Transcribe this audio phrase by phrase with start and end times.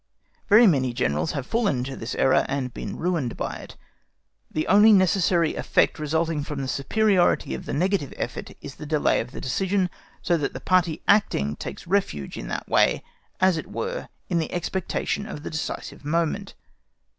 [0.49, 3.77] Very many Generals have fallen into this error, and been ruined by it.
[4.49, 9.19] The only necessary effect resulting from the superiority of the negative effort is the delay
[9.19, 9.91] of the decision,
[10.23, 13.03] so that the party acting takes refuge in that way,
[13.39, 16.55] as it were, in the expectation of the decisive moment.